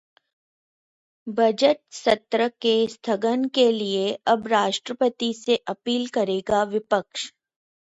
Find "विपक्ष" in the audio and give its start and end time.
6.65-7.31